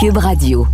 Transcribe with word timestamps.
Cube 0.00 0.18
Radio. 0.18 0.64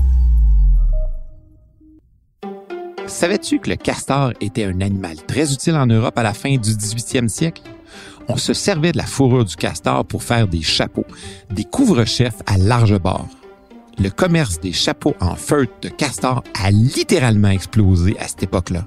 Savais-tu 3.07 3.59
que 3.59 3.71
le 3.71 3.77
castor 3.77 4.35
était 4.43 4.65
un 4.65 4.83
animal 4.83 5.17
très 5.27 5.51
utile 5.51 5.77
en 5.77 5.87
Europe 5.87 6.19
à 6.19 6.23
la 6.23 6.35
fin 6.35 6.51
du 6.59 6.71
18e 6.73 7.29
siècle? 7.29 7.63
On 8.29 8.37
se 8.37 8.53
servait 8.53 8.93
de 8.93 8.99
la 8.99 9.07
fourrure 9.07 9.47
du 9.47 9.57
castor 9.57 10.05
pour 10.05 10.23
faire 10.23 10.47
des 10.47 10.61
chapeaux, 10.61 11.07
des 11.51 11.65
couvre-chefs 11.65 12.43
à 12.45 12.59
large 12.59 12.99
bord. 12.99 13.27
Le 13.99 14.11
commerce 14.11 14.61
des 14.61 14.73
chapeaux 14.73 15.15
en 15.21 15.37
feutre 15.37 15.73
de 15.81 15.89
castor 15.89 16.45
a 16.63 16.71
littéralement 16.71 17.49
explosé 17.49 18.19
à 18.19 18.29
cette 18.29 18.43
époque-là. 18.43 18.87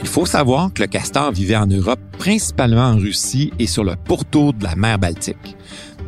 Il 0.00 0.08
faut 0.08 0.24
savoir 0.24 0.72
que 0.72 0.80
le 0.80 0.88
castor 0.88 1.30
vivait 1.32 1.56
en 1.56 1.66
Europe, 1.66 2.00
principalement 2.18 2.88
en 2.88 2.96
Russie 2.96 3.52
et 3.58 3.66
sur 3.66 3.84
le 3.84 3.96
pourtour 3.96 4.54
de 4.54 4.64
la 4.64 4.74
mer 4.76 4.98
Baltique. 4.98 5.56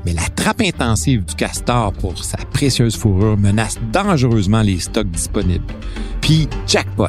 Mais 0.04 0.12
la 0.12 0.28
trappe 0.34 0.62
intensive 0.62 1.24
du 1.24 1.34
castor 1.34 1.92
pour 1.92 2.22
sa 2.22 2.38
précieuse 2.38 2.96
fourrure 2.96 3.36
menace 3.36 3.78
dangereusement 3.92 4.62
les 4.62 4.80
stocks 4.80 5.10
disponibles. 5.10 5.72
Puis, 6.20 6.48
jackpot! 6.66 7.08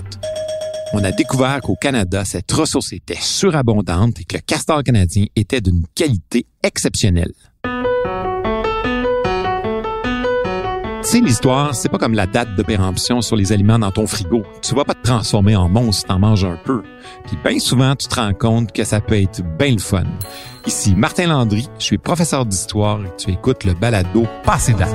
On 0.93 1.03
a 1.05 1.11
découvert 1.11 1.61
qu'au 1.61 1.75
Canada, 1.75 2.25
cette 2.25 2.52
ressource 2.52 2.91
était 2.91 3.16
surabondante 3.19 4.19
et 4.19 4.23
que 4.25 4.35
le 4.35 4.41
castor 4.41 4.83
canadien 4.83 5.25
était 5.38 5.61
d'une 5.61 5.85
qualité 5.95 6.45
exceptionnelle. 6.63 7.33
Sais, 11.11 11.20
l'histoire, 11.20 11.75
c'est 11.75 11.89
pas 11.89 11.97
comme 11.97 12.13
la 12.13 12.25
date 12.25 12.55
de 12.55 12.63
péremption 12.63 13.21
sur 13.21 13.35
les 13.35 13.52
aliments 13.52 13.77
dans 13.77 13.91
ton 13.91 14.07
frigo. 14.07 14.43
Tu 14.61 14.73
vas 14.73 14.85
pas 14.85 14.93
te 14.93 15.03
transformer 15.03 15.57
en 15.57 15.67
monstre 15.67 16.02
si 16.02 16.05
t'en 16.05 16.19
manges 16.19 16.45
un 16.45 16.57
peu. 16.63 16.83
Puis 17.25 17.38
bien 17.43 17.59
souvent, 17.59 17.97
tu 17.97 18.07
te 18.07 18.15
rends 18.15 18.33
compte 18.33 18.71
que 18.71 18.85
ça 18.85 19.02
peut 19.02 19.21
être 19.21 19.41
bien 19.57 19.73
le 19.73 19.79
fun. 19.79 20.05
Ici 20.66 20.95
Martin 20.95 21.27
Landry, 21.27 21.67
je 21.79 21.83
suis 21.83 21.97
professeur 21.97 22.45
d'histoire 22.45 23.02
et 23.02 23.11
tu 23.17 23.29
écoutes 23.29 23.66
le 23.66 23.73
balado 23.73 24.25
Passé 24.45 24.71
date. 24.71 24.89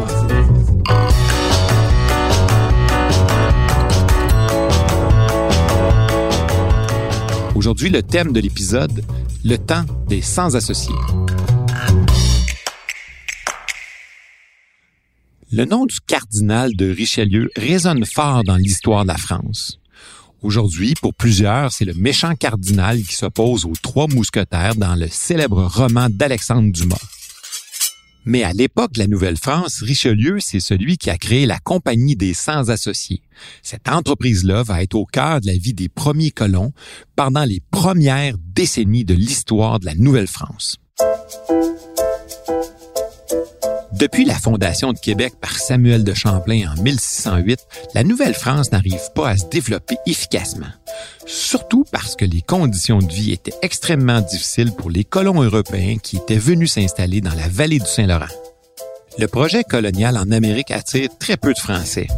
Aujourd'hui, 7.54 7.90
le 7.90 8.02
thème 8.02 8.32
de 8.32 8.40
l'épisode, 8.40 9.04
le 9.44 9.58
temps 9.58 9.84
des 10.08 10.22
sans-associés. 10.22 10.94
Le 15.56 15.64
nom 15.64 15.86
du 15.86 16.00
cardinal 16.06 16.76
de 16.76 16.90
Richelieu 16.90 17.48
résonne 17.56 18.04
fort 18.04 18.44
dans 18.44 18.56
l'histoire 18.56 19.04
de 19.04 19.08
la 19.08 19.16
France. 19.16 19.80
Aujourd'hui, 20.42 20.92
pour 21.00 21.14
plusieurs, 21.14 21.72
c'est 21.72 21.86
le 21.86 21.94
méchant 21.94 22.34
cardinal 22.34 23.00
qui 23.02 23.14
s'oppose 23.14 23.64
aux 23.64 23.72
trois 23.80 24.06
mousquetaires 24.06 24.74
dans 24.74 24.94
le 24.96 25.08
célèbre 25.08 25.64
roman 25.64 26.08
d'Alexandre 26.10 26.70
Dumas. 26.70 27.00
Mais 28.26 28.42
à 28.42 28.52
l'époque 28.52 28.92
de 28.92 28.98
la 28.98 29.06
Nouvelle-France, 29.06 29.80
Richelieu, 29.80 30.40
c'est 30.40 30.60
celui 30.60 30.98
qui 30.98 31.08
a 31.08 31.16
créé 31.16 31.46
la 31.46 31.58
Compagnie 31.58 32.16
des 32.16 32.34
Sans-Associés. 32.34 33.22
Cette 33.62 33.88
entreprise-là 33.88 34.62
va 34.62 34.82
être 34.82 34.94
au 34.94 35.06
cœur 35.06 35.40
de 35.40 35.46
la 35.46 35.56
vie 35.56 35.72
des 35.72 35.88
premiers 35.88 36.32
colons 36.32 36.74
pendant 37.16 37.46
les 37.46 37.62
premières 37.70 38.36
décennies 38.54 39.06
de 39.06 39.14
l'histoire 39.14 39.80
de 39.80 39.86
la 39.86 39.94
Nouvelle-France. 39.94 40.76
Depuis 43.98 44.26
la 44.26 44.34
fondation 44.34 44.92
de 44.92 44.98
Québec 44.98 45.32
par 45.40 45.56
Samuel 45.56 46.04
de 46.04 46.12
Champlain 46.12 46.70
en 46.70 46.82
1608, 46.82 47.60
la 47.94 48.04
Nouvelle-France 48.04 48.70
n'arrive 48.70 49.00
pas 49.14 49.30
à 49.30 49.36
se 49.38 49.46
développer 49.46 49.96
efficacement. 50.04 50.66
Surtout 51.24 51.86
parce 51.90 52.14
que 52.14 52.26
les 52.26 52.42
conditions 52.42 52.98
de 52.98 53.10
vie 53.10 53.32
étaient 53.32 53.54
extrêmement 53.62 54.20
difficiles 54.20 54.72
pour 54.72 54.90
les 54.90 55.04
colons 55.04 55.42
européens 55.42 55.96
qui 55.96 56.18
étaient 56.18 56.36
venus 56.36 56.72
s'installer 56.72 57.22
dans 57.22 57.34
la 57.34 57.48
vallée 57.48 57.78
du 57.78 57.86
Saint-Laurent. 57.86 58.26
Le 59.18 59.28
projet 59.28 59.64
colonial 59.64 60.18
en 60.18 60.30
Amérique 60.30 60.72
attire 60.72 61.08
très 61.18 61.38
peu 61.38 61.54
de 61.54 61.58
Français. 61.58 62.08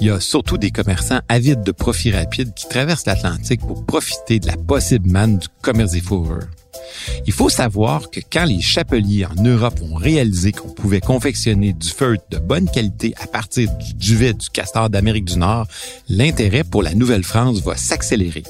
Il 0.00 0.06
y 0.06 0.10
a 0.10 0.20
surtout 0.20 0.56
des 0.56 0.70
commerçants 0.70 1.20
avides 1.28 1.62
de 1.62 1.72
profits 1.72 2.12
rapides 2.12 2.54
qui 2.54 2.66
traversent 2.66 3.04
l'Atlantique 3.04 3.60
pour 3.60 3.84
profiter 3.84 4.40
de 4.40 4.46
la 4.46 4.56
possible 4.56 5.10
manne 5.10 5.36
du 5.36 5.48
commerce 5.60 5.92
des 5.92 6.00
fourrures. 6.00 6.48
Il 7.26 7.32
faut 7.32 7.48
savoir 7.48 8.10
que 8.10 8.20
quand 8.30 8.44
les 8.44 8.60
chapeliers 8.60 9.26
en 9.26 9.42
Europe 9.42 9.80
ont 9.82 9.96
réalisé 9.96 10.52
qu'on 10.52 10.68
pouvait 10.68 11.00
confectionner 11.00 11.72
du 11.72 11.88
feutre 11.88 12.24
de 12.30 12.38
bonne 12.38 12.70
qualité 12.70 13.14
à 13.20 13.26
partir 13.26 13.70
du 13.78 13.94
duvet 13.94 14.32
du 14.32 14.48
castor 14.50 14.90
d'Amérique 14.90 15.26
du 15.26 15.38
Nord, 15.38 15.66
l'intérêt 16.08 16.64
pour 16.64 16.82
la 16.82 16.94
Nouvelle-France 16.94 17.60
va 17.62 17.76
s'accélérer. 17.76 18.44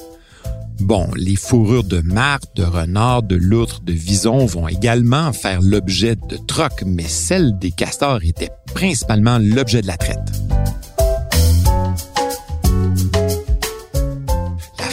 Bon, 0.79 1.09
les 1.15 1.35
fourrures 1.35 1.83
de 1.83 2.01
martre, 2.01 2.47
de 2.55 2.63
renard, 2.63 3.23
de 3.23 3.35
loutre, 3.35 3.81
de 3.81 3.93
vison 3.93 4.45
vont 4.45 4.67
également 4.67 5.33
faire 5.33 5.59
l'objet 5.61 6.15
de 6.15 6.37
trocs, 6.37 6.83
mais 6.85 7.07
celles 7.07 7.57
des 7.57 7.71
castors 7.71 8.19
étaient 8.23 8.51
principalement 8.73 9.39
l'objet 9.39 9.81
de 9.81 9.87
la 9.87 9.97
traite. 9.97 10.19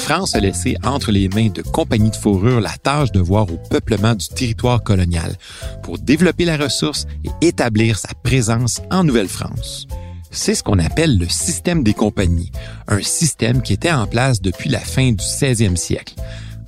France 0.05 0.35
a 0.35 0.41
laissé 0.41 0.77
entre 0.85 1.13
les 1.13 1.31
mains 1.31 1.49
de 1.49 1.63
compagnies 1.63 2.11
de 2.11 2.17
fourrure 2.17 2.61
la 2.61 2.77
tâche 2.77 3.11
de 3.11 3.21
voir 3.21 3.51
au 3.51 3.57
peuplement 3.71 4.15
du 4.15 4.29
territoire 4.29 4.83
colonial 4.83 5.35
pour 5.83 5.99
développer 5.99 6.45
la 6.45 6.59
ressource 6.59 7.07
et 7.25 7.47
établir 7.47 7.97
sa 7.97 8.11
présence 8.23 8.83
en 8.91 9.03
Nouvelle-France. 9.03 9.87
C'est 10.31 10.55
ce 10.55 10.63
qu'on 10.63 10.79
appelle 10.79 11.17
le 11.17 11.27
système 11.27 11.83
des 11.83 11.95
compagnies, 11.95 12.53
un 12.87 13.01
système 13.01 13.63
qui 13.63 13.73
était 13.73 13.93
en 13.93 14.07
place 14.07 14.43
depuis 14.43 14.69
la 14.69 14.79
fin 14.79 15.13
du 15.13 15.25
16e 15.25 15.77
siècle. 15.77 16.17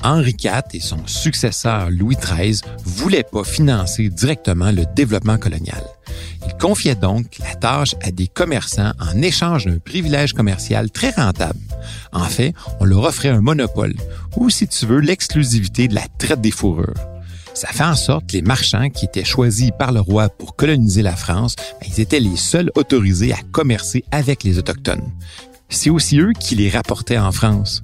Henri 0.03 0.37
IV 0.43 0.63
et 0.75 0.81
son 0.81 1.07
successeur 1.07 1.91
Louis 1.91 2.17
XIII 2.17 2.61
voulaient 2.85 3.25
pas 3.25 3.45
financer 3.45 4.09
directement 4.09 4.71
le 4.71 4.85
développement 4.95 5.39
colonial. 5.39 5.83
Il 6.47 6.55
confiait 6.57 6.95
donc 6.95 7.39
la 7.41 7.55
tâche 7.55 7.95
à 8.03 8.11
des 8.11 8.29
commerçants 8.29 8.93
en 9.01 9.21
échange 9.23 9.67
d'un 9.67 9.79
privilège 9.79 10.33
commercial 10.33 10.91
très 10.91 11.11
rentable. 11.11 11.59
En 12.13 12.25
fait, 12.25 12.55
on 12.81 12.85
leur 12.85 13.05
offrait 13.05 13.29
un 13.29 13.41
monopole, 13.41 13.95
ou 14.37 14.51
si 14.51 14.69
tu 14.69 14.87
veux, 14.87 15.01
l'exclusivité 15.01 15.89
de 15.89 15.95
la 15.95 16.07
traite 16.19 16.41
des 16.41 16.51
fourrures. 16.51 16.95
Ça 17.55 17.69
fait 17.69 17.85
en 17.85 17.95
sorte 17.95 18.27
que 18.27 18.35
les 18.35 18.43
marchands 18.43 18.91
qui 18.91 19.07
étaient 19.07 19.25
choisis 19.25 19.71
par 19.79 19.91
le 19.91 20.01
roi 20.01 20.29
pour 20.29 20.57
coloniser 20.57 21.01
la 21.01 21.17
France, 21.17 21.57
ben, 21.81 21.89
ils 21.89 22.01
étaient 22.01 22.21
les 22.21 22.37
seuls 22.37 22.71
autorisés 22.75 23.33
à 23.33 23.39
commercer 23.51 24.05
avec 24.11 24.45
les 24.45 24.59
Autochtones. 24.59 25.11
C'est 25.69 25.91
aussi 25.91 26.19
eux 26.19 26.33
qui 26.39 26.55
les 26.55 26.71
rapportaient 26.71 27.19
en 27.19 27.33
France. 27.33 27.83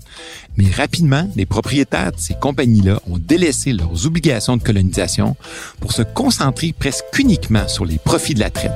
Mais 0.57 0.71
rapidement, 0.71 1.29
les 1.35 1.47
propriétaires 1.47 2.13
de 2.13 2.21
ces 2.21 2.35
compagnies-là 2.35 3.01
ont 3.09 3.19
délaissé 3.19 3.73
leurs 3.73 4.07
obligations 4.07 4.57
de 4.57 4.63
colonisation 4.63 5.37
pour 5.81 5.93
se 5.93 6.03
concentrer 6.03 6.73
presque 6.73 7.05
uniquement 7.19 7.67
sur 7.69 7.85
les 7.85 7.99
profits 7.99 8.35
de 8.35 8.41
la 8.41 8.51
traite. 8.51 8.73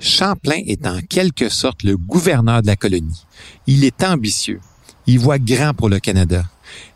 Champlain 0.00 0.62
est 0.66 0.86
en 0.86 1.00
quelque 1.00 1.48
sorte 1.48 1.82
le 1.82 1.96
gouverneur 1.96 2.62
de 2.62 2.66
la 2.66 2.76
colonie. 2.76 3.26
Il 3.66 3.84
est 3.84 4.02
ambitieux. 4.02 4.60
Il 5.06 5.18
voit 5.18 5.38
grand 5.38 5.74
pour 5.74 5.88
le 5.88 6.00
Canada. 6.00 6.44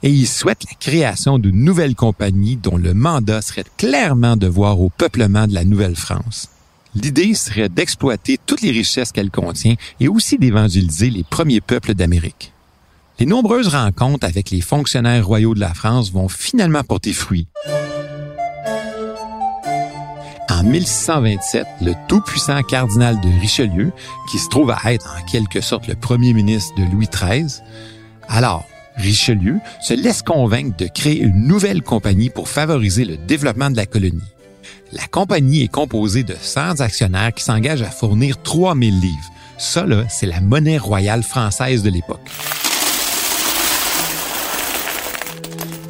Et 0.02 0.10
il 0.10 0.26
souhaite 0.26 0.64
la 0.64 0.76
création 0.78 1.38
d'une 1.38 1.64
nouvelle 1.64 1.94
compagnie 1.94 2.56
dont 2.56 2.76
le 2.76 2.94
mandat 2.94 3.42
serait 3.42 3.64
clairement 3.76 4.36
de 4.36 4.46
voir 4.46 4.80
au 4.80 4.88
peuplement 4.88 5.46
de 5.46 5.54
la 5.54 5.64
Nouvelle-France. 5.64 6.48
L'idée 6.94 7.34
serait 7.34 7.68
d'exploiter 7.68 8.38
toutes 8.44 8.62
les 8.62 8.70
richesses 8.70 9.10
qu'elle 9.10 9.30
contient 9.30 9.74
et 10.00 10.08
aussi 10.08 10.38
d'évangéliser 10.38 11.10
les 11.10 11.24
premiers 11.24 11.60
peuples 11.60 11.94
d'Amérique. 11.94 12.52
Les 13.18 13.26
nombreuses 13.26 13.68
rencontres 13.68 14.26
avec 14.26 14.50
les 14.50 14.60
fonctionnaires 14.60 15.26
royaux 15.26 15.54
de 15.54 15.60
la 15.60 15.74
France 15.74 16.12
vont 16.12 16.28
finalement 16.28 16.82
porter 16.82 17.12
fruit. 17.12 17.46
En 20.50 20.62
1627, 20.62 21.66
le 21.82 21.94
tout-puissant 22.08 22.62
cardinal 22.62 23.20
de 23.20 23.40
Richelieu, 23.40 23.92
qui 24.30 24.38
se 24.38 24.48
trouve 24.48 24.70
à 24.70 24.92
être 24.92 25.16
en 25.18 25.24
quelque 25.26 25.60
sorte 25.60 25.88
le 25.88 25.96
premier 25.96 26.32
ministre 26.32 26.74
de 26.76 26.84
Louis 26.92 27.08
XIII, 27.12 27.60
alors 28.28 28.64
Richelieu 28.96 29.58
se 29.82 29.94
laisse 29.94 30.22
convaincre 30.22 30.76
de 30.76 30.86
créer 30.86 31.20
une 31.20 31.46
nouvelle 31.48 31.82
compagnie 31.82 32.30
pour 32.30 32.48
favoriser 32.48 33.04
le 33.04 33.16
développement 33.16 33.70
de 33.70 33.76
la 33.76 33.86
colonie. 33.86 34.22
La 34.92 35.06
compagnie 35.06 35.62
est 35.62 35.68
composée 35.68 36.22
de 36.22 36.34
100 36.40 36.80
actionnaires 36.80 37.32
qui 37.34 37.44
s'engagent 37.44 37.82
à 37.82 37.90
fournir 37.90 38.40
3000 38.42 39.00
livres. 39.00 39.30
Ça, 39.58 39.86
là, 39.86 40.04
c'est 40.08 40.26
la 40.26 40.40
monnaie 40.40 40.78
royale 40.78 41.22
française 41.22 41.82
de 41.82 41.90
l'époque. 41.90 42.28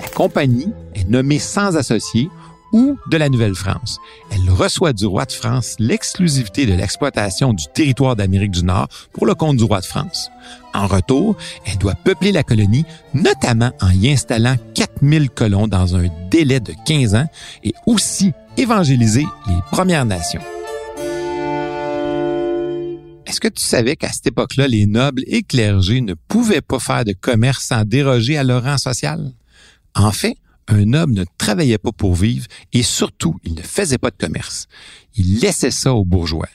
La 0.01 0.09
compagnie 0.09 0.73
est 0.95 1.09
nommée 1.09 1.39
sans 1.39 1.77
associés 1.77 2.29
ou 2.75 2.99
de 3.07 3.17
la 3.17 3.29
Nouvelle-France. 3.29 4.01
Elle 4.33 4.51
reçoit 4.51 4.93
du 4.93 5.07
roi 5.07 5.25
de 5.25 5.33
France 5.33 5.77
l'exclusivité 5.79 6.67
de 6.67 6.75
l'exploitation 6.75 7.53
du 7.53 7.65
territoire 7.73 8.17
d'Amérique 8.17 8.51
du 8.51 8.65
Nord 8.65 8.89
pour 9.13 9.27
le 9.27 9.35
compte 9.37 9.57
du 9.57 9.65
roi 9.65 9.81
de 9.81 9.87
France. 9.87 10.29
En 10.75 10.89
retour, 10.89 11.37
elle 11.67 11.79
doit 11.79 11.95
peupler 11.95 12.33
la 12.33 12.43
colonie, 12.43 12.85
notamment 13.15 13.71
en 13.81 13.91
y 13.91 14.11
installant 14.11 14.57
4000 14.75 15.31
colons 15.31 15.69
dans 15.69 15.95
un 15.95 16.09
délai 16.31 16.59
de 16.59 16.75
15 16.85 17.15
ans 17.15 17.29
et 17.63 17.75
aussi 17.87 18.33
évangéliser 18.57 19.27
les 19.47 19.59
Premières 19.71 20.05
Nations. 20.05 20.43
Est-ce 23.27 23.41
que 23.41 23.49
tu 23.49 23.65
savais 23.65 23.97
qu'à 23.97 24.13
cette 24.13 24.29
époque-là, 24.29 24.69
les 24.69 24.87
nobles 24.87 25.25
et 25.27 25.43
clergés 25.43 26.01
ne 26.01 26.15
pouvaient 26.15 26.61
pas 26.61 26.79
faire 26.79 27.05
de 27.05 27.13
commerce 27.13 27.65
sans 27.65 27.85
déroger 27.85 28.37
à 28.37 28.45
leur 28.45 28.63
rang 28.63 28.79
social? 28.79 29.33
En 29.95 30.13
fait, 30.13 30.37
un 30.69 30.85
noble 30.85 31.15
ne 31.15 31.25
travaillait 31.37 31.79
pas 31.79 31.93
pour 31.93 32.15
vivre 32.15 32.47
et 32.73 32.83
surtout, 32.83 33.37
il 33.45 33.55
ne 33.55 33.63
faisait 33.63 33.99
pas 33.99 34.11
de 34.11 34.17
commerce. 34.17 34.67
Il 35.17 35.41
laissait 35.41 35.71
ça 35.71 35.93
aux 35.93 36.05
bourgeois. 36.05 36.49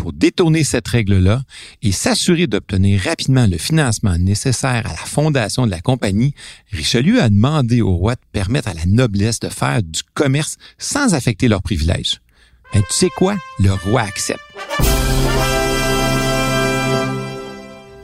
Pour 0.00 0.14
détourner 0.14 0.64
cette 0.64 0.88
règle-là 0.88 1.42
et 1.82 1.92
s'assurer 1.92 2.46
d'obtenir 2.46 3.02
rapidement 3.02 3.46
le 3.46 3.58
financement 3.58 4.16
nécessaire 4.16 4.86
à 4.86 4.94
la 4.94 5.04
fondation 5.04 5.66
de 5.66 5.70
la 5.70 5.82
compagnie, 5.82 6.34
Richelieu 6.72 7.20
a 7.20 7.28
demandé 7.28 7.82
au 7.82 7.94
roi 7.94 8.14
de 8.14 8.20
permettre 8.32 8.68
à 8.68 8.72
la 8.72 8.86
noblesse 8.86 9.40
de 9.40 9.50
faire 9.50 9.82
du 9.82 10.00
commerce 10.14 10.56
sans 10.78 11.12
affecter 11.12 11.48
leurs 11.48 11.62
privilèges. 11.62 12.22
Ben, 12.72 12.80
tu 12.80 12.94
sais 12.96 13.10
quoi? 13.14 13.36
Le 13.58 13.72
roi 13.72 14.00
accepte. 14.00 14.40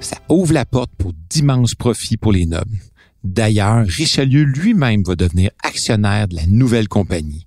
Ça 0.00 0.18
ouvre 0.28 0.52
la 0.52 0.66
porte 0.66 0.90
pour 0.98 1.14
d'immenses 1.30 1.74
profits 1.74 2.18
pour 2.18 2.32
les 2.32 2.44
nobles. 2.44 2.76
D'ailleurs, 3.24 3.86
Richelieu 3.86 4.42
lui-même 4.42 5.02
va 5.02 5.16
devenir 5.16 5.50
actionnaire 5.64 6.28
de 6.28 6.36
la 6.36 6.46
nouvelle 6.46 6.88
compagnie. 6.88 7.46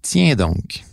Tiens 0.00 0.36
donc. 0.36 0.84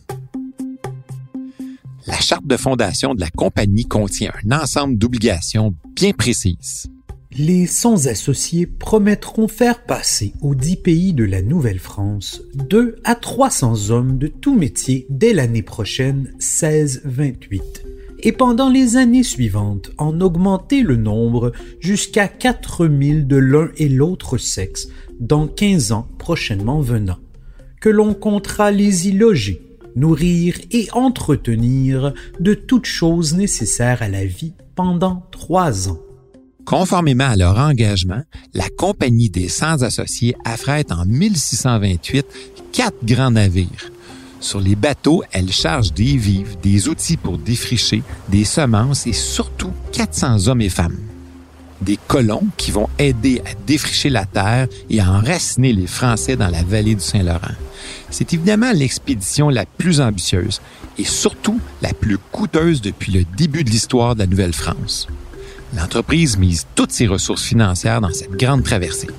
La 2.07 2.21
charte 2.21 2.47
de 2.47 2.55
fondation 2.55 3.13
de 3.13 3.19
la 3.19 3.29
compagnie 3.29 3.83
contient 3.83 4.31
un 4.45 4.61
ensemble 4.61 4.97
d'obligations 4.97 5.75
bien 5.93 6.13
précises. 6.13 6.87
Les 7.37 7.67
100 7.67 8.05
associés 8.05 8.65
promettront 8.65 9.49
faire 9.49 9.83
passer 9.83 10.33
aux 10.41 10.55
dix 10.55 10.77
pays 10.77 11.13
de 11.13 11.25
la 11.25 11.41
Nouvelle-France 11.41 12.43
deux 12.53 12.95
à 13.03 13.13
300 13.13 13.89
hommes 13.89 14.17
de 14.17 14.27
tout 14.27 14.55
métier 14.55 15.05
dès 15.09 15.33
l'année 15.33 15.63
prochaine 15.63 16.31
1628 16.35 17.83
et 18.19 18.31
pendant 18.31 18.69
les 18.69 18.95
années 18.95 19.23
suivantes 19.23 19.91
en 19.97 20.21
augmenter 20.21 20.83
le 20.83 20.95
nombre 20.95 21.51
jusqu'à 21.81 22.29
4000 22.29 23.27
de 23.27 23.35
l'un 23.35 23.69
et 23.75 23.89
l'autre 23.89 24.37
sexe 24.37 24.87
dans 25.19 25.47
15 25.47 25.91
ans 25.91 26.07
prochainement 26.17 26.79
venant, 26.79 27.19
que 27.81 27.89
l'on 27.89 28.13
comptera 28.13 28.71
les 28.71 29.11
loger, 29.11 29.66
nourrir 29.97 30.55
et 30.71 30.87
entretenir 30.93 32.13
de 32.39 32.53
toutes 32.53 32.85
choses 32.85 33.33
nécessaires 33.33 34.01
à 34.01 34.07
la 34.07 34.25
vie 34.25 34.53
pendant 34.75 35.23
trois 35.31 35.89
ans. 35.89 35.99
Conformément 36.65 37.29
à 37.29 37.35
leur 37.35 37.57
engagement, 37.57 38.23
la 38.53 38.69
Compagnie 38.69 39.29
des 39.29 39.49
100 39.49 39.83
associés 39.83 40.35
affrète 40.45 40.91
en 40.91 41.05
1628 41.05 42.25
quatre 42.71 43.05
grands 43.05 43.31
navires, 43.31 43.91
sur 44.39 44.59
les 44.59 44.75
bateaux, 44.75 45.23
elle 45.31 45.51
charge 45.51 45.93
des 45.93 46.15
vivres, 46.15 46.55
des 46.61 46.87
outils 46.87 47.17
pour 47.17 47.37
défricher, 47.37 48.03
des 48.29 48.45
semences 48.45 49.07
et 49.07 49.13
surtout 49.13 49.71
400 49.93 50.47
hommes 50.47 50.61
et 50.61 50.69
femmes. 50.69 50.97
Des 51.81 51.97
colons 52.07 52.47
qui 52.57 52.71
vont 52.71 52.89
aider 52.97 53.41
à 53.45 53.53
défricher 53.65 54.09
la 54.09 54.25
terre 54.25 54.67
et 54.89 54.99
à 54.99 55.11
enraciner 55.11 55.73
les 55.73 55.87
Français 55.87 56.35
dans 56.35 56.49
la 56.49 56.63
vallée 56.63 56.95
du 56.95 57.03
Saint-Laurent. 57.03 57.55
C'est 58.09 58.33
évidemment 58.33 58.71
l'expédition 58.71 59.49
la 59.49 59.65
plus 59.65 60.01
ambitieuse 60.01 60.61
et 60.97 61.03
surtout 61.03 61.59
la 61.81 61.93
plus 61.93 62.17
coûteuse 62.17 62.81
depuis 62.81 63.11
le 63.11 63.23
début 63.37 63.63
de 63.63 63.69
l'histoire 63.69 64.15
de 64.15 64.21
la 64.21 64.27
Nouvelle-France. 64.27 65.07
L'entreprise 65.75 66.37
mise 66.37 66.65
toutes 66.75 66.91
ses 66.91 67.07
ressources 67.07 67.43
financières 67.43 68.01
dans 68.01 68.13
cette 68.13 68.31
grande 68.31 68.63
traversée. 68.63 69.09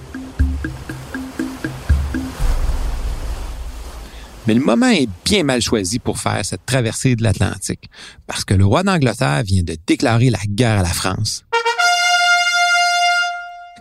Mais 4.48 4.54
le 4.54 4.60
moment 4.60 4.88
est 4.88 5.10
bien 5.26 5.42
mal 5.42 5.60
choisi 5.60 5.98
pour 5.98 6.18
faire 6.18 6.42
cette 6.42 6.64
traversée 6.64 7.16
de 7.16 7.22
l'Atlantique, 7.22 7.90
parce 8.26 8.46
que 8.46 8.54
le 8.54 8.64
roi 8.64 8.82
d'Angleterre 8.82 9.42
vient 9.42 9.62
de 9.62 9.76
déclarer 9.86 10.30
la 10.30 10.38
guerre 10.48 10.78
à 10.78 10.82
la 10.82 10.88
France. 10.88 11.44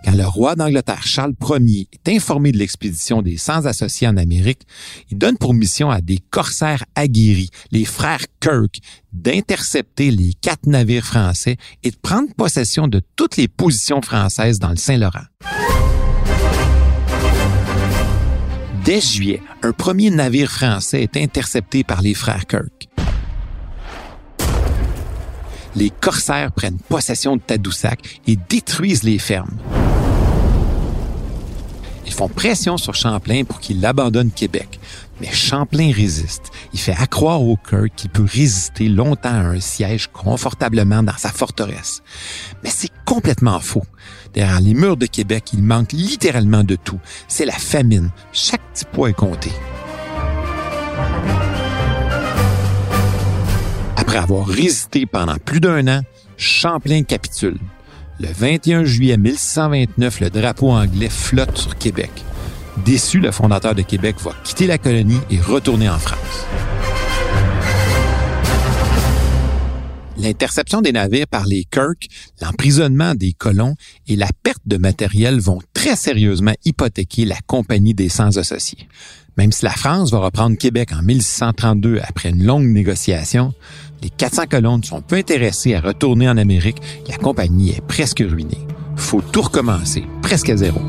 Quand 0.03 0.15
le 0.15 0.25
roi 0.25 0.55
d'Angleterre 0.55 1.03
Charles 1.03 1.33
Ier 1.41 1.87
est 1.91 2.11
informé 2.11 2.51
de 2.51 2.57
l'expédition 2.57 3.21
des 3.21 3.37
100 3.37 3.65
associés 3.65 4.07
en 4.07 4.17
Amérique, 4.17 4.61
il 5.11 5.17
donne 5.17 5.37
pour 5.37 5.53
mission 5.53 5.89
à 5.89 6.01
des 6.01 6.19
corsaires 6.29 6.85
aguerris, 6.95 7.49
les 7.71 7.85
frères 7.85 8.25
Kirk, 8.39 8.79
d'intercepter 9.11 10.11
les 10.11 10.33
quatre 10.33 10.67
navires 10.67 11.05
français 11.05 11.57
et 11.83 11.91
de 11.91 11.97
prendre 11.97 12.33
possession 12.35 12.87
de 12.87 13.01
toutes 13.15 13.37
les 13.37 13.47
positions 13.47 14.01
françaises 14.01 14.59
dans 14.59 14.69
le 14.69 14.77
Saint-Laurent. 14.77 15.25
Dès 18.85 19.01
juillet, 19.01 19.41
un 19.63 19.73
premier 19.73 20.09
navire 20.09 20.49
français 20.49 21.03
est 21.03 21.17
intercepté 21.17 21.83
par 21.83 22.01
les 22.01 22.13
frères 22.13 22.45
Kirk. 22.45 22.87
Les 25.75 25.89
corsaires 25.89 26.51
prennent 26.53 26.79
possession 26.79 27.35
de 27.35 27.41
Tadoussac 27.41 28.21
et 28.25 28.35
détruisent 28.49 29.03
les 29.03 29.19
fermes. 29.19 29.57
Ils 32.07 32.13
font 32.13 32.29
pression 32.29 32.77
sur 32.77 32.95
Champlain 32.95 33.43
pour 33.43 33.59
qu'il 33.59 33.85
abandonne 33.85 34.31
Québec, 34.31 34.79
mais 35.19 35.29
Champlain 35.29 35.91
résiste. 35.91 36.51
Il 36.73 36.79
fait 36.79 36.95
accroire 36.97 37.41
au 37.41 37.57
Kirk 37.57 37.91
qu'il 37.97 38.09
peut 38.09 38.25
résister 38.25 38.87
longtemps 38.87 39.29
à 39.29 39.49
un 39.49 39.59
siège 39.59 40.07
confortablement 40.07 41.03
dans 41.03 41.17
sa 41.17 41.29
forteresse. 41.29 42.01
Mais 42.63 42.69
c'est 42.69 42.91
complètement 43.03 43.59
faux. 43.59 43.83
Derrière 44.33 44.61
les 44.61 44.73
murs 44.73 44.95
de 44.95 45.05
Québec, 45.05 45.49
il 45.51 45.61
manque 45.61 45.91
littéralement 45.91 46.63
de 46.63 46.77
tout. 46.77 46.99
C'est 47.27 47.45
la 47.45 47.51
famine. 47.51 48.09
Chaque 48.31 48.61
petit 48.73 48.85
poids 48.85 49.09
est 49.09 49.13
compté. 49.13 49.51
Après 53.97 54.17
avoir 54.17 54.47
résisté 54.47 55.05
pendant 55.05 55.35
plus 55.43 55.59
d'un 55.59 55.85
an, 55.89 56.01
Champlain 56.37 57.03
capitule. 57.03 57.57
Le 58.19 58.29
21 58.29 58.83
juillet 58.83 59.15
1629, 59.15 60.21
le 60.21 60.29
drapeau 60.31 60.71
anglais 60.71 61.09
flotte 61.09 61.55
sur 61.55 61.77
Québec. 61.77 62.09
Déçu, 62.83 63.19
le 63.19 63.31
fondateur 63.31 63.75
de 63.75 63.83
Québec 63.83 64.15
va 64.23 64.31
quitter 64.43 64.65
la 64.65 64.79
colonie 64.79 65.19
et 65.29 65.39
retourner 65.39 65.87
en 65.87 65.99
France. 65.99 66.47
L'interception 70.17 70.81
des 70.81 70.91
navires 70.93 71.27
par 71.27 71.45
les 71.45 71.63
Kirk, 71.65 72.07
l'emprisonnement 72.41 73.13
des 73.13 73.33
colons 73.33 73.75
et 74.07 74.15
la 74.15 74.29
perte 74.41 74.63
de 74.65 74.77
matériel 74.77 75.39
vont 75.39 75.59
très 75.73 75.95
sérieusement 75.95 76.55
hypothéquer 76.65 77.25
la 77.25 77.37
Compagnie 77.45 77.93
des 77.93 78.09
Sans 78.09 78.39
Associés. 78.39 78.87
Même 79.37 79.51
si 79.51 79.63
la 79.63 79.71
France 79.71 80.11
va 80.11 80.17
reprendre 80.19 80.57
Québec 80.57 80.89
en 80.97 81.03
1632 81.03 81.99
après 82.03 82.29
une 82.29 82.43
longue 82.43 82.65
négociation, 82.65 83.53
les 84.01 84.09
400 84.09 84.43
colons 84.49 84.81
sont 84.81 85.01
peu 85.01 85.15
intéressés 85.15 85.75
à 85.75 85.79
retourner 85.79 86.27
en 86.27 86.37
Amérique. 86.37 86.81
La 87.07 87.17
compagnie 87.17 87.69
est 87.71 87.85
presque 87.85 88.23
ruinée. 88.27 88.67
Faut 88.95 89.21
tout 89.21 89.43
recommencer, 89.43 90.03
presque 90.23 90.49
à 90.49 90.57
zéro. 90.57 90.81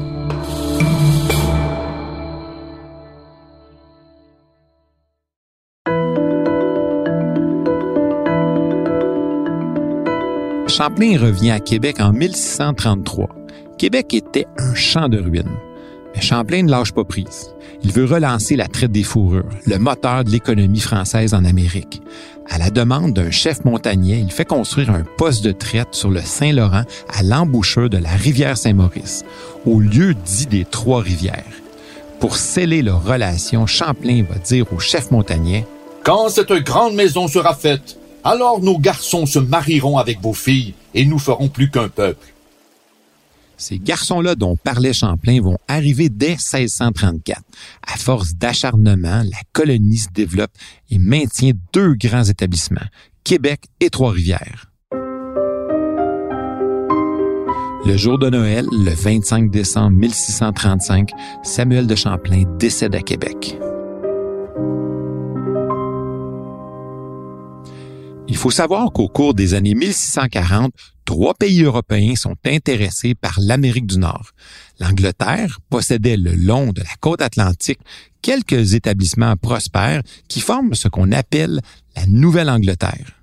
Champlain 10.68 11.18
revient 11.18 11.50
à 11.50 11.60
Québec 11.60 11.96
en 12.00 12.12
1633. 12.12 13.28
Québec 13.78 14.14
était 14.14 14.46
un 14.56 14.74
champ 14.74 15.08
de 15.08 15.18
ruines. 15.18 15.56
Champlain 16.20 16.62
ne 16.62 16.70
lâche 16.70 16.92
pas 16.92 17.04
prise. 17.04 17.54
Il 17.82 17.92
veut 17.92 18.04
relancer 18.04 18.56
la 18.56 18.66
traite 18.66 18.92
des 18.92 19.02
fourrures, 19.02 19.48
le 19.66 19.78
moteur 19.78 20.24
de 20.24 20.30
l'économie 20.30 20.80
française 20.80 21.34
en 21.34 21.44
Amérique. 21.44 22.02
À 22.48 22.58
la 22.58 22.70
demande 22.70 23.12
d'un 23.12 23.30
chef 23.30 23.64
montagnais, 23.64 24.20
il 24.20 24.32
fait 24.32 24.44
construire 24.44 24.90
un 24.90 25.04
poste 25.16 25.44
de 25.44 25.52
traite 25.52 25.94
sur 25.94 26.10
le 26.10 26.20
Saint-Laurent 26.20 26.84
à 27.08 27.22
l'embouchure 27.22 27.90
de 27.90 27.98
la 27.98 28.10
rivière 28.10 28.56
Saint-Maurice, 28.56 29.24
au 29.66 29.80
lieu 29.80 30.14
dit 30.14 30.46
des 30.46 30.64
Trois-Rivières. 30.64 31.44
Pour 32.20 32.36
sceller 32.36 32.82
leur 32.82 33.04
relation, 33.04 33.66
Champlain 33.66 34.24
va 34.28 34.38
dire 34.38 34.72
au 34.72 34.78
chef 34.78 35.10
montagnais 35.10 35.66
Quand 36.02 36.30
cette 36.30 36.52
grande 36.52 36.94
maison 36.94 37.28
sera 37.28 37.54
faite, 37.54 37.98
alors 38.24 38.60
nos 38.60 38.78
garçons 38.78 39.26
se 39.26 39.38
marieront 39.38 39.98
avec 39.98 40.20
vos 40.20 40.32
filles 40.32 40.74
et 40.94 41.04
nous 41.04 41.18
ferons 41.18 41.48
plus 41.48 41.70
qu'un 41.70 41.88
peuple. 41.88 42.26
Ces 43.58 43.78
garçons-là 43.78 44.36
dont 44.36 44.56
parlait 44.56 44.92
Champlain 44.92 45.40
vont 45.42 45.58
arriver 45.66 46.08
dès 46.08 46.36
1634. 46.36 47.42
À 47.86 47.96
force 47.96 48.34
d'acharnement, 48.34 49.22
la 49.22 49.38
colonie 49.52 49.98
se 49.98 50.08
développe 50.14 50.52
et 50.90 50.98
maintient 50.98 51.52
deux 51.72 51.94
grands 51.94 52.24
établissements, 52.24 52.80
Québec 53.24 53.64
et 53.80 53.90
Trois-Rivières. 53.90 54.70
Le 57.84 57.96
jour 57.96 58.18
de 58.18 58.28
Noël, 58.28 58.66
le 58.70 58.90
25 58.90 59.50
décembre 59.50 59.96
1635, 59.96 61.10
Samuel 61.42 61.86
de 61.86 61.94
Champlain 61.94 62.44
décède 62.58 62.94
à 62.94 63.00
Québec. 63.00 63.58
Il 68.28 68.36
faut 68.36 68.50
savoir 68.50 68.92
qu'au 68.92 69.08
cours 69.08 69.32
des 69.32 69.54
années 69.54 69.74
1640, 69.74 70.72
trois 71.06 71.32
pays 71.32 71.62
européens 71.62 72.14
sont 72.14 72.36
intéressés 72.44 73.14
par 73.14 73.38
l'Amérique 73.40 73.86
du 73.86 73.98
Nord. 73.98 74.32
L'Angleterre 74.78 75.60
possédait 75.70 76.18
le 76.18 76.34
long 76.34 76.72
de 76.72 76.82
la 76.82 76.94
côte 77.00 77.22
atlantique 77.22 77.80
quelques 78.20 78.74
établissements 78.74 79.36
prospères 79.36 80.02
qui 80.28 80.40
forment 80.40 80.74
ce 80.74 80.88
qu'on 80.88 81.10
appelle 81.12 81.62
la 81.96 82.04
Nouvelle-Angleterre. 82.06 83.18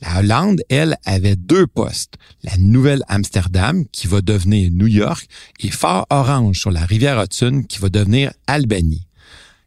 La 0.00 0.18
Hollande, 0.18 0.62
elle, 0.70 0.96
avait 1.04 1.36
deux 1.36 1.66
postes. 1.66 2.14
La 2.42 2.56
Nouvelle-Amsterdam, 2.56 3.84
qui 3.92 4.08
va 4.08 4.22
devenir 4.22 4.70
New 4.72 4.88
York, 4.88 5.26
et 5.60 5.70
Fort-Orange 5.70 6.58
sur 6.58 6.70
la 6.70 6.84
rivière 6.84 7.22
Hudson, 7.22 7.64
qui 7.68 7.78
va 7.78 7.90
devenir 7.90 8.32
Albany. 8.46 9.06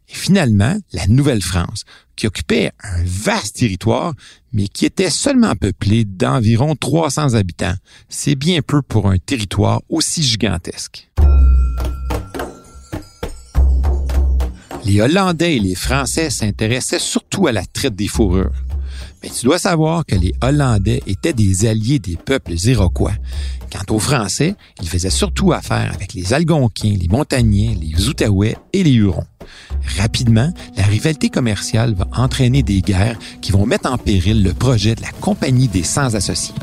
Et 0.08 0.14
finalement, 0.14 0.76
la 0.92 1.06
Nouvelle-France, 1.06 1.84
qui 2.14 2.26
occupait 2.26 2.70
un 2.82 3.02
vaste 3.04 3.56
territoire, 3.56 4.14
mais 4.52 4.68
qui 4.68 4.86
était 4.86 5.10
seulement 5.10 5.54
peuplé 5.54 6.04
d'environ 6.04 6.74
300 6.76 7.34
habitants. 7.34 7.74
C'est 8.08 8.36
bien 8.36 8.62
peu 8.62 8.82
pour 8.82 9.10
un 9.10 9.18
territoire 9.18 9.82
aussi 9.88 10.22
gigantesque. 10.22 11.08
Les 14.84 15.00
Hollandais 15.00 15.56
et 15.56 15.60
les 15.60 15.74
Français 15.74 16.30
s'intéressaient 16.30 17.00
surtout 17.00 17.48
à 17.48 17.52
la 17.52 17.66
traite 17.66 17.96
des 17.96 18.06
fourrures. 18.06 18.52
Mais 19.26 19.32
tu 19.32 19.46
dois 19.46 19.58
savoir 19.58 20.06
que 20.06 20.14
les 20.14 20.36
Hollandais 20.40 21.02
étaient 21.08 21.32
des 21.32 21.66
alliés 21.66 21.98
des 21.98 22.14
peuples 22.14 22.52
iroquois. 22.52 23.14
Quant 23.72 23.96
aux 23.96 23.98
Français, 23.98 24.54
ils 24.80 24.88
faisaient 24.88 25.10
surtout 25.10 25.52
affaire 25.52 25.90
avec 25.92 26.14
les 26.14 26.32
Algonquins, 26.32 26.94
les 26.96 27.08
Montagnais, 27.08 27.76
les 27.80 28.08
Outaouais 28.08 28.56
et 28.72 28.84
les 28.84 28.92
Hurons. 28.92 29.26
Rapidement, 29.98 30.52
la 30.76 30.84
rivalité 30.84 31.28
commerciale 31.28 31.94
va 31.94 32.06
entraîner 32.12 32.62
des 32.62 32.82
guerres 32.82 33.18
qui 33.40 33.50
vont 33.50 33.66
mettre 33.66 33.90
en 33.90 33.98
péril 33.98 34.44
le 34.44 34.54
projet 34.54 34.94
de 34.94 35.02
la 35.02 35.10
Compagnie 35.10 35.66
des 35.66 35.82
Sans-Associés. 35.82 36.54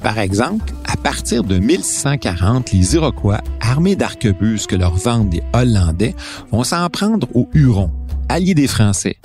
Par 0.00 0.20
exemple, 0.20 0.72
à 0.84 0.96
partir 0.96 1.42
de 1.42 1.58
1640, 1.58 2.70
les 2.70 2.94
Iroquois, 2.94 3.40
armés 3.60 3.96
d'arquebuses 3.96 4.68
que 4.68 4.76
leur 4.76 4.94
vendent 4.94 5.30
des 5.30 5.42
Hollandais, 5.54 6.14
vont 6.52 6.62
s'en 6.62 6.88
prendre 6.88 7.26
aux 7.34 7.48
Hurons, 7.52 7.90
alliés 8.28 8.54
des 8.54 8.66
Français. 8.66 9.16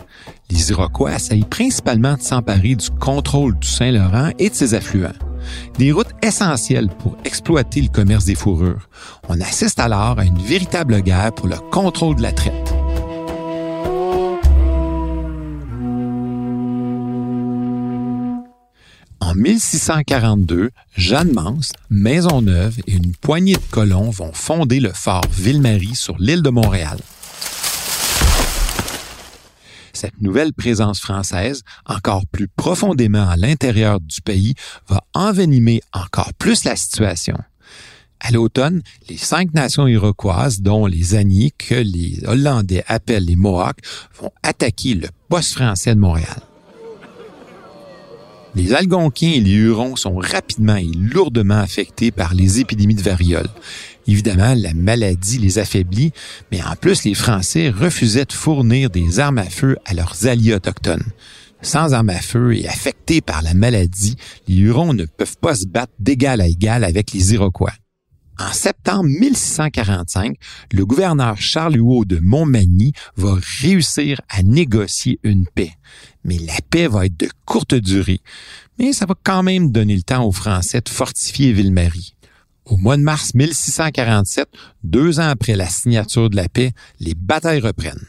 Les 0.50 0.72
Iroquois 0.72 1.16
essayent 1.16 1.46
principalement 1.46 2.16
de 2.16 2.22
s'emparer 2.22 2.76
du 2.76 2.90
contrôle 2.90 3.58
du 3.60 3.68
Saint-Laurent 3.68 4.32
et 4.40 4.50
de 4.50 4.56
ses 4.56 4.74
affluents. 4.74 5.14
Des 5.78 5.92
routes 5.92 6.14
essentielles 6.22 6.90
pour 7.00 7.18
exploiter 7.24 7.82
le 7.82 7.90
commerce 7.90 8.26
des 8.26 8.36
fourrures. 8.36 8.90
On 9.28 9.40
assiste 9.40 9.80
alors 9.80 10.20
à 10.20 10.26
une 10.26 10.38
véritable 10.40 11.02
guerre 11.02 11.34
pour 11.34 11.48
le 11.48 11.58
contrôle 11.72 12.16
de 12.16 12.22
la 12.22 12.32
traite. 12.32 12.74
En 19.22 19.36
1642, 19.36 20.72
Jeanne 20.96 21.32
Mance, 21.34 21.72
Maisonneuve 21.92 22.80
et 22.88 22.94
une 22.94 23.14
poignée 23.14 23.54
de 23.54 23.60
colons 23.70 24.10
vont 24.10 24.34
fonder 24.34 24.80
le 24.80 24.92
fort 24.92 25.26
Ville-Marie 25.32 25.94
sur 25.94 26.18
l'île 26.18 26.42
de 26.42 26.50
Montréal. 26.50 26.98
Cette 30.00 30.22
nouvelle 30.22 30.54
présence 30.54 31.02
française, 31.02 31.64
encore 31.86 32.26
plus 32.26 32.48
profondément 32.48 33.28
à 33.28 33.36
l'intérieur 33.36 34.00
du 34.00 34.22
pays, 34.22 34.54
va 34.88 35.04
envenimer 35.14 35.82
encore 35.92 36.34
plus 36.36 36.64
la 36.64 36.78
situation. 36.78 37.36
À 38.22 38.32
l'automne, 38.32 38.82
les 39.10 39.18
cinq 39.18 39.54
nations 39.54 39.88
iroquoises, 39.88 40.62
dont 40.62 40.86
les 40.86 41.16
Anis, 41.16 41.52
que 41.58 41.76
les 41.76 42.22
Hollandais 42.26 42.86
appellent 42.88 43.26
les 43.26 43.36
Mohawks, 43.36 43.82
vont 44.22 44.32
attaquer 44.42 44.94
le 44.94 45.10
poste 45.28 45.56
français 45.56 45.96
de 45.96 46.00
Montréal. 46.00 46.49
Les 48.60 48.74
Algonquins 48.74 49.32
et 49.32 49.40
les 49.40 49.54
Hurons 49.54 49.96
sont 49.96 50.18
rapidement 50.18 50.76
et 50.76 50.92
lourdement 50.94 51.60
affectés 51.60 52.12
par 52.12 52.34
les 52.34 52.60
épidémies 52.60 52.94
de 52.94 53.02
variole. 53.02 53.48
Évidemment, 54.06 54.54
la 54.54 54.74
maladie 54.74 55.38
les 55.38 55.60
affaiblit, 55.60 56.12
mais 56.52 56.62
en 56.62 56.76
plus, 56.76 57.06
les 57.06 57.14
Français 57.14 57.70
refusaient 57.70 58.26
de 58.26 58.34
fournir 58.34 58.90
des 58.90 59.22
armes 59.22 59.38
à 59.38 59.46
feu 59.46 59.78
à 59.86 59.94
leurs 59.94 60.28
alliés 60.28 60.56
autochtones. 60.56 61.06
Sans 61.62 61.94
armes 61.94 62.10
à 62.10 62.20
feu 62.20 62.54
et 62.54 62.68
affectés 62.68 63.22
par 63.22 63.42
la 63.44 63.54
maladie, 63.54 64.18
les 64.50 64.58
Hurons 64.58 64.94
ne 64.94 65.06
peuvent 65.06 65.38
pas 65.40 65.56
se 65.56 65.66
battre 65.66 65.94
d'égal 65.98 66.42
à 66.42 66.48
égal 66.48 66.84
avec 66.84 67.14
les 67.14 67.34
Iroquois. 67.34 67.72
En 68.40 68.54
septembre 68.54 69.10
1645, 69.10 70.38
le 70.72 70.86
gouverneur 70.86 71.36
Charles 71.36 71.76
Huot 71.76 72.06
de 72.06 72.20
Montmagny 72.20 72.94
va 73.18 73.38
réussir 73.62 74.22
à 74.30 74.44
négocier 74.44 75.20
une 75.24 75.46
paix. 75.46 75.74
Mais 76.24 76.38
la 76.38 76.58
paix 76.70 76.88
va 76.88 77.06
être 77.06 77.20
de 77.20 77.28
courte 77.46 77.76
durée. 77.76 78.22
Mais 78.78 78.94
ça 78.94 79.06
va 79.06 79.16
quand 79.22 79.44
même 79.44 79.74
donner 79.74 79.96
le 79.96 80.04
temps 80.04 80.26
aux 80.26 80.32
Français 80.32 80.80
de 80.80 80.88
fortifier 80.88 81.52
Ville-Marie. 81.52 82.16
Au 82.64 82.78
mois 82.78 82.96
de 82.96 83.02
mars 83.02 83.34
1647, 83.34 84.48
deux 84.84 85.20
ans 85.20 85.28
après 85.28 85.56
la 85.56 85.68
signature 85.68 86.30
de 86.30 86.38
la 86.38 86.48
paix, 86.48 86.72
les 87.02 87.16
batailles 87.16 87.60
reprennent. 87.60 88.08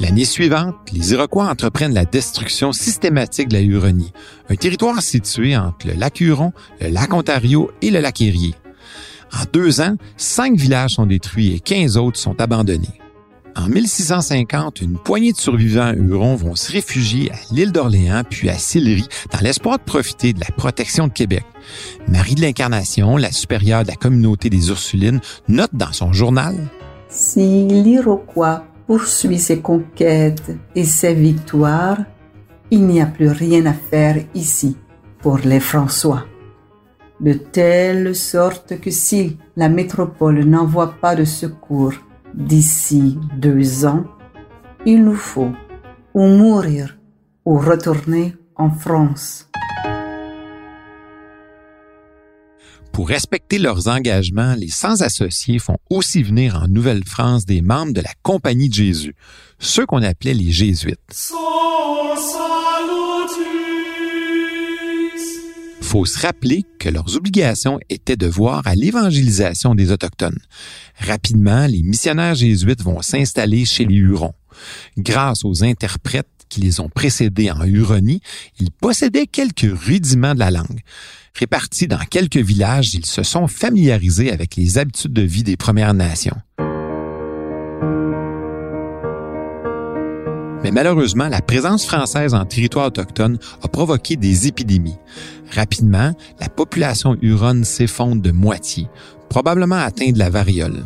L'année 0.00 0.24
suivante, 0.24 0.74
les 0.92 1.12
Iroquois 1.12 1.48
entreprennent 1.48 1.94
la 1.94 2.04
destruction 2.04 2.72
systématique 2.72 3.48
de 3.48 3.54
la 3.54 3.60
Huronie, 3.60 4.12
un 4.48 4.56
territoire 4.56 5.00
situé 5.02 5.56
entre 5.56 5.86
le 5.86 5.94
lac 5.94 6.20
Huron, 6.20 6.52
le 6.80 6.88
lac 6.88 7.12
Ontario 7.12 7.70
et 7.82 7.90
le 7.90 8.00
lac 8.00 8.20
Erie. 8.20 8.54
En 9.32 9.44
deux 9.52 9.80
ans, 9.80 9.96
cinq 10.16 10.56
villages 10.56 10.92
sont 10.92 11.06
détruits 11.06 11.54
et 11.54 11.60
quinze 11.60 11.96
autres 11.96 12.18
sont 12.18 12.40
abandonnés. 12.40 13.00
En 13.54 13.68
1650, 13.68 14.80
une 14.80 14.98
poignée 14.98 15.32
de 15.32 15.36
survivants 15.36 15.92
hurons 15.92 16.36
vont 16.36 16.54
se 16.54 16.72
réfugier 16.72 17.30
à 17.30 17.36
l'île 17.52 17.70
d'Orléans 17.70 18.22
puis 18.28 18.48
à 18.48 18.56
Sillery 18.56 19.06
dans 19.30 19.40
l'espoir 19.40 19.78
de 19.78 19.84
profiter 19.84 20.32
de 20.32 20.40
la 20.40 20.46
protection 20.56 21.06
de 21.06 21.12
Québec. 21.12 21.44
Marie 22.08 22.34
de 22.34 22.40
l'Incarnation, 22.40 23.18
la 23.18 23.30
supérieure 23.30 23.82
de 23.82 23.88
la 23.88 23.96
communauté 23.96 24.48
des 24.48 24.70
Ursulines, 24.70 25.20
note 25.48 25.74
dans 25.74 25.92
son 25.92 26.14
journal 26.14 26.56
Si 27.10 27.66
l'Iroquois 27.66 28.64
poursuit 28.86 29.38
ses 29.38 29.60
conquêtes 29.60 30.52
et 30.74 30.84
ses 30.84 31.14
victoires, 31.14 31.98
il 32.70 32.86
n'y 32.86 33.00
a 33.00 33.06
plus 33.06 33.28
rien 33.28 33.66
à 33.66 33.72
faire 33.72 34.16
ici 34.34 34.76
pour 35.20 35.38
les 35.38 35.60
François. 35.60 36.24
De 37.20 37.34
telle 37.34 38.16
sorte 38.16 38.80
que 38.80 38.90
si 38.90 39.38
la 39.56 39.68
métropole 39.68 40.44
n'envoie 40.44 40.94
pas 41.00 41.14
de 41.14 41.24
secours 41.24 41.94
d'ici 42.34 43.18
deux 43.36 43.86
ans, 43.86 44.04
il 44.84 45.04
nous 45.04 45.14
faut 45.14 45.52
ou 46.14 46.26
mourir 46.26 46.98
ou 47.44 47.58
retourner 47.58 48.34
en 48.56 48.70
France. 48.70 49.51
Pour 52.92 53.08
respecter 53.08 53.58
leurs 53.58 53.88
engagements, 53.88 54.54
les 54.54 54.68
sans-associés 54.68 55.58
font 55.58 55.78
aussi 55.88 56.22
venir 56.22 56.56
en 56.56 56.68
Nouvelle-France 56.68 57.46
des 57.46 57.62
membres 57.62 57.92
de 57.92 58.02
la 58.02 58.12
Compagnie 58.22 58.68
de 58.68 58.74
Jésus, 58.74 59.14
ceux 59.58 59.86
qu'on 59.86 60.02
appelait 60.02 60.34
les 60.34 60.52
Jésuites. 60.52 61.32
faut 65.92 66.06
se 66.06 66.18
rappeler 66.20 66.64
que 66.78 66.88
leurs 66.88 67.16
obligations 67.16 67.78
étaient 67.90 68.16
de 68.16 68.26
voir 68.26 68.66
à 68.66 68.74
l'évangélisation 68.74 69.74
des 69.74 69.92
Autochtones. 69.92 70.38
Rapidement, 70.98 71.66
les 71.66 71.82
missionnaires 71.82 72.34
jésuites 72.34 72.82
vont 72.82 73.02
s'installer 73.02 73.66
chez 73.66 73.84
les 73.84 73.96
Hurons. 73.96 74.32
Grâce 74.96 75.44
aux 75.44 75.62
interprètes 75.62 76.41
qui 76.52 76.60
les 76.60 76.80
ont 76.80 76.90
précédés 76.90 77.50
en 77.50 77.64
Huronie, 77.64 78.20
ils 78.60 78.70
possédaient 78.70 79.26
quelques 79.26 79.72
rudiments 79.72 80.34
de 80.34 80.38
la 80.40 80.50
langue. 80.50 80.80
Répartis 81.34 81.88
dans 81.88 82.04
quelques 82.10 82.36
villages, 82.36 82.92
ils 82.92 83.06
se 83.06 83.22
sont 83.22 83.48
familiarisés 83.48 84.30
avec 84.30 84.56
les 84.56 84.76
habitudes 84.76 85.14
de 85.14 85.22
vie 85.22 85.44
des 85.44 85.56
Premières 85.56 85.94
Nations. 85.94 86.36
Mais 90.62 90.70
malheureusement, 90.70 91.28
la 91.28 91.40
présence 91.40 91.86
française 91.86 92.34
en 92.34 92.44
territoire 92.44 92.88
autochtone 92.88 93.38
a 93.62 93.68
provoqué 93.68 94.16
des 94.16 94.46
épidémies. 94.46 94.98
Rapidement, 95.52 96.12
la 96.38 96.50
population 96.50 97.16
huronne 97.22 97.64
s'effondre 97.64 98.20
de 98.20 98.30
moitié, 98.30 98.88
probablement 99.30 99.76
atteinte 99.76 100.12
de 100.12 100.18
la 100.18 100.30
variole. 100.30 100.84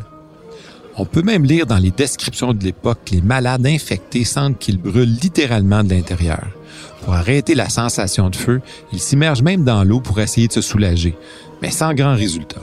On 0.98 1.04
peut 1.04 1.22
même 1.22 1.44
lire 1.44 1.66
dans 1.66 1.78
les 1.78 1.90
descriptions 1.90 2.54
de 2.54 2.64
l'époque 2.64 3.00
que 3.06 3.14
les 3.14 3.20
malades 3.20 3.66
infectés 3.66 4.24
sentent 4.24 4.58
qu'ils 4.58 4.78
brûlent 4.78 5.18
littéralement 5.20 5.84
de 5.84 5.90
l'intérieur. 5.90 6.46
Pour 7.02 7.14
arrêter 7.14 7.54
la 7.54 7.68
sensation 7.68 8.30
de 8.30 8.36
feu, 8.36 8.60
ils 8.92 9.00
s'immergent 9.00 9.42
même 9.42 9.64
dans 9.64 9.84
l'eau 9.84 10.00
pour 10.00 10.18
essayer 10.20 10.48
de 10.48 10.52
se 10.52 10.62
soulager, 10.62 11.16
mais 11.62 11.70
sans 11.70 11.94
grand 11.94 12.14
résultat. 12.14 12.62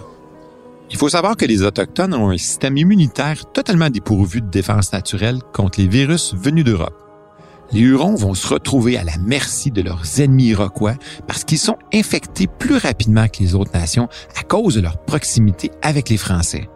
Il 0.90 0.98
faut 0.98 1.10
savoir 1.10 1.38
que 1.38 1.46
les 1.46 1.64
Autochtones 1.64 2.14
ont 2.14 2.30
un 2.30 2.38
système 2.38 2.78
immunitaire 2.78 3.52
totalement 3.52 3.90
dépourvu 3.90 4.42
de 4.42 4.50
défense 4.50 4.94
naturelle 4.94 5.40
contre 5.54 5.80
les 5.80 5.88
virus 5.88 6.36
venus 6.36 6.66
d'Europe 6.66 7.04
les 7.74 7.80
Hurons 7.80 8.16
vont 8.16 8.36
se 8.36 8.48
retrouver 8.48 8.98
à 8.98 9.04
la 9.04 9.18
merci 9.26 9.72
de 9.72 9.82
leurs 9.82 10.20
ennemis 10.20 10.50
iroquois 10.50 10.96
parce 11.28 11.44
qu'ils 11.44 11.58
sont 11.58 11.78
infectés 11.94 12.48
plus 12.48 12.78
rapidement 12.78 13.28
que 13.28 13.40
les 13.40 13.56
autres 13.56 13.74
nations 13.74 14.08
à 14.40 14.44
cause 14.44 14.76
de 14.76 14.82
leur 14.82 14.98
proximité 15.04 15.72
avec 15.82 16.10
les 16.10 16.18
Français. 16.18 16.70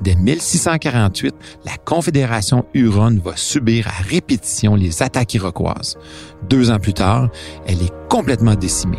Dès 0.00 0.14
1648, 0.14 1.34
la 1.64 1.76
Confédération 1.76 2.64
Huronne 2.74 3.20
va 3.24 3.36
subir 3.36 3.88
à 3.88 4.02
répétition 4.02 4.74
les 4.74 5.02
attaques 5.02 5.34
iroquoises. 5.34 5.96
Deux 6.48 6.70
ans 6.70 6.78
plus 6.78 6.94
tard, 6.94 7.30
elle 7.66 7.82
est 7.82 7.92
complètement 8.08 8.54
décimée. 8.54 8.98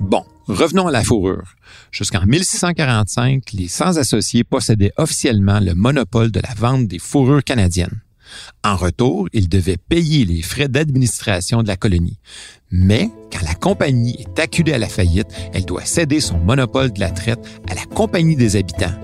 Bon, 0.00 0.24
Revenons 0.50 0.88
à 0.88 0.90
la 0.90 1.04
fourrure. 1.04 1.54
Jusqu'en 1.92 2.26
1645, 2.26 3.52
les 3.52 3.68
sans-associés 3.68 4.42
possédaient 4.42 4.90
officiellement 4.96 5.60
le 5.60 5.74
monopole 5.76 6.32
de 6.32 6.40
la 6.40 6.52
vente 6.56 6.88
des 6.88 6.98
fourrures 6.98 7.44
canadiennes. 7.44 8.00
En 8.64 8.76
retour, 8.76 9.28
ils 9.32 9.48
devaient 9.48 9.76
payer 9.76 10.24
les 10.24 10.42
frais 10.42 10.68
d'administration 10.68 11.62
de 11.62 11.68
la 11.68 11.76
colonie. 11.76 12.18
Mais 12.70 13.10
quand 13.32 13.44
la 13.44 13.54
compagnie 13.54 14.16
est 14.20 14.38
acculée 14.38 14.72
à 14.72 14.78
la 14.78 14.88
faillite, 14.88 15.28
elle 15.52 15.64
doit 15.64 15.84
céder 15.84 16.20
son 16.20 16.38
monopole 16.38 16.92
de 16.92 17.00
la 17.00 17.10
traite 17.10 17.40
à 17.68 17.74
la 17.74 17.84
compagnie 17.84 18.36
des 18.36 18.56
habitants. 18.56 18.94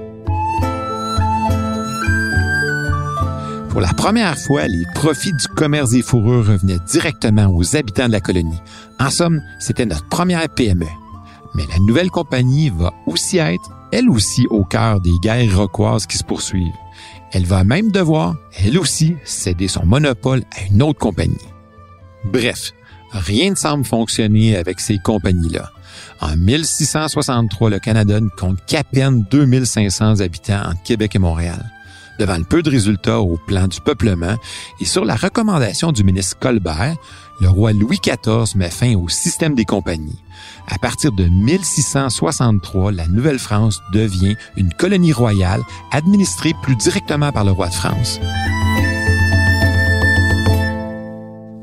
Pour 3.77 3.83
la 3.83 3.93
première 3.93 4.39
fois, 4.39 4.67
les 4.69 4.85
profits 4.95 5.35
du 5.35 5.49
commerce 5.49 5.91
des 5.91 6.01
fourrures 6.01 6.47
revenaient 6.47 6.79
directement 6.91 7.55
aux 7.55 7.77
habitants 7.77 8.07
de 8.07 8.13
la 8.13 8.21
colonie. 8.21 8.63
En 8.99 9.11
somme, 9.11 9.43
c'était 9.59 9.85
notre 9.85 10.09
première 10.09 10.49
PME. 10.49 10.87
Mais 11.55 11.65
la 11.71 11.79
nouvelle 11.81 12.11
compagnie 12.11 12.71
va 12.71 12.95
aussi 13.07 13.37
être, 13.37 13.71
elle 13.97 14.11
aussi, 14.11 14.47
au 14.51 14.63
cœur 14.63 15.01
des 15.01 15.19
guerres 15.23 15.57
roquoises 15.57 16.07
qui 16.07 16.19
se 16.19 16.25
poursuivent. 16.25 16.75
Elle 17.33 17.47
va 17.47 17.65
même 17.65 17.91
devoir, 17.91 18.37
elle 18.59 18.79
aussi, 18.79 19.17
céder 19.25 19.69
son 19.69 19.87
monopole 19.87 20.43
à 20.55 20.67
une 20.71 20.83
autre 20.83 20.99
compagnie. 20.99 21.35
Bref, 22.25 22.73
rien 23.11 23.51
ne 23.51 23.55
semble 23.55 23.87
fonctionner 23.87 24.55
avec 24.55 24.81
ces 24.81 24.99
compagnies-là. 24.99 25.71
En 26.21 26.37
1663, 26.37 27.71
le 27.71 27.79
Canada 27.79 28.21
ne 28.21 28.29
compte 28.29 28.59
qu'à 28.67 28.85
peine 28.85 29.25
2500 29.31 30.21
habitants 30.21 30.63
entre 30.67 30.83
Québec 30.83 31.17
et 31.17 31.19
Montréal. 31.19 31.65
Devant 32.19 32.37
le 32.37 32.45
peu 32.45 32.63
de 32.63 32.71
résultats 32.71 33.21
au 33.21 33.39
plan 33.47 33.67
du 33.67 33.81
peuplement 33.81 34.37
et 34.79 34.85
sur 34.85 35.07
la 35.07 35.17
recommandation 35.17 35.93
du 35.93 36.05
ministre 36.05 36.39
Colbert, 36.39 36.97
le 37.41 37.49
roi 37.49 37.73
Louis 37.73 38.01
XIV 38.03 38.57
met 38.57 38.71
fin 38.71 38.95
au 38.95 39.09
système 39.09 39.55
des 39.55 39.65
compagnies. 39.65 40.23
À 40.69 40.79
partir 40.79 41.13
de 41.13 41.25
1663, 41.25 42.93
la 42.93 43.07
Nouvelle-France 43.07 43.81
devient 43.93 44.37
une 44.57 44.73
colonie 44.73 45.13
royale 45.13 45.63
administrée 45.93 46.55
plus 46.63 46.77
directement 46.77 47.33
par 47.33 47.45
le 47.45 47.53
roi 47.53 47.69
de 47.69 47.75
France. 47.75 48.21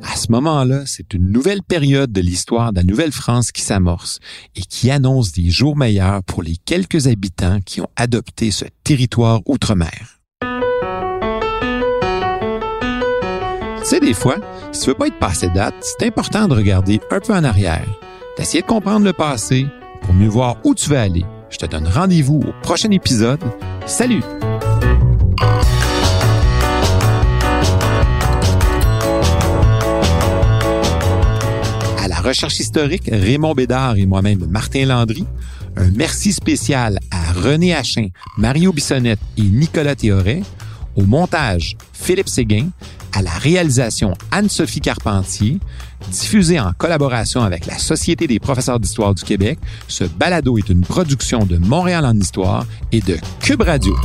À 0.03 0.15
ce 0.15 0.31
moment-là, 0.31 0.83
c'est 0.85 1.13
une 1.13 1.31
nouvelle 1.31 1.63
période 1.63 2.11
de 2.11 2.21
l'histoire 2.21 2.71
de 2.71 2.77
la 2.77 2.83
Nouvelle-France 2.83 3.51
qui 3.51 3.61
s'amorce 3.61 4.19
et 4.55 4.61
qui 4.61 4.91
annonce 4.91 5.31
des 5.31 5.49
jours 5.49 5.75
meilleurs 5.75 6.23
pour 6.23 6.43
les 6.43 6.55
quelques 6.55 7.07
habitants 7.07 7.59
qui 7.65 7.81
ont 7.81 7.89
adopté 7.95 8.51
ce 8.51 8.65
territoire 8.83 9.41
outre-mer. 9.45 10.19
Tu 13.83 13.89
sais, 13.89 13.99
des 13.99 14.13
fois, 14.13 14.37
si 14.71 14.81
tu 14.81 14.89
veux 14.89 14.95
pas 14.95 15.07
être 15.07 15.19
passé 15.19 15.49
date, 15.49 15.75
c'est 15.81 16.07
important 16.07 16.47
de 16.47 16.53
regarder 16.53 17.01
un 17.11 17.19
peu 17.19 17.33
en 17.33 17.43
arrière, 17.43 17.85
d'essayer 18.37 18.61
de 18.61 18.67
comprendre 18.67 19.05
le 19.05 19.13
passé 19.13 19.67
pour 20.01 20.13
mieux 20.13 20.27
voir 20.27 20.57
où 20.63 20.73
tu 20.75 20.89
veux 20.89 20.97
aller. 20.97 21.25
Je 21.49 21.57
te 21.57 21.65
donne 21.65 21.87
rendez-vous 21.87 22.41
au 22.47 22.53
prochain 22.63 22.89
épisode. 22.91 23.39
Salut! 23.85 24.23
À 31.99 32.07
la 32.07 32.19
recherche 32.21 32.59
historique, 32.59 33.09
Raymond 33.11 33.53
Bédard 33.53 33.97
et 33.97 34.05
moi-même 34.05 34.45
Martin 34.49 34.85
Landry. 34.85 35.25
Un 35.75 35.91
merci 35.91 36.33
spécial 36.33 36.99
à 37.11 37.33
René 37.33 37.73
Hachin, 37.73 38.07
Mario 38.37 38.71
Bissonnette 38.73 39.19
et 39.37 39.43
Nicolas 39.43 39.95
Théoret. 39.95 40.41
Au 40.95 41.03
montage, 41.03 41.75
Philippe 41.93 42.29
Séguin 42.29 42.69
à 43.13 43.21
la 43.21 43.31
réalisation 43.31 44.13
Anne-Sophie 44.31 44.81
Carpentier, 44.81 45.59
diffusé 46.11 46.59
en 46.59 46.73
collaboration 46.73 47.41
avec 47.41 47.65
la 47.65 47.77
Société 47.77 48.27
des 48.27 48.39
professeurs 48.39 48.79
d'histoire 48.79 49.13
du 49.13 49.23
Québec. 49.23 49.59
Ce 49.87 50.03
balado 50.03 50.57
est 50.57 50.69
une 50.69 50.81
production 50.81 51.45
de 51.45 51.57
Montréal 51.57 52.05
en 52.05 52.15
histoire 52.15 52.65
et 52.91 53.01
de 53.01 53.17
Cube 53.39 53.61
Radio. 53.61 53.95